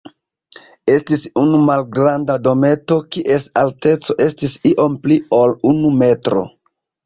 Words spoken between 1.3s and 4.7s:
unu malgranda dometo, kies alteco estis